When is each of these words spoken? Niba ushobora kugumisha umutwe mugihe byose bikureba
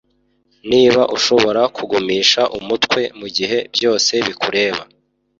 Niba 0.69 1.01
ushobora 1.17 1.61
kugumisha 1.75 2.41
umutwe 2.57 3.01
mugihe 3.19 3.57
byose 3.75 4.11
bikureba 4.25 4.81